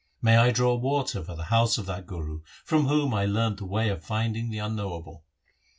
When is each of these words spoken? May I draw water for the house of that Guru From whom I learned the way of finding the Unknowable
May 0.19 0.37
I 0.37 0.49
draw 0.49 0.73
water 0.73 1.21
for 1.23 1.35
the 1.35 1.43
house 1.53 1.77
of 1.77 1.85
that 1.85 2.07
Guru 2.07 2.41
From 2.65 2.87
whom 2.87 3.13
I 3.13 3.25
learned 3.27 3.57
the 3.59 3.65
way 3.65 3.89
of 3.89 4.03
finding 4.03 4.49
the 4.49 4.57
Unknowable 4.57 5.25